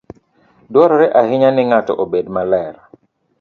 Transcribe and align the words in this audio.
Dwarore 0.71 1.07
ahinya 1.21 1.49
ni 1.51 1.63
ng'ato 1.69 1.93
obed 2.03 2.25
maler. 2.35 2.75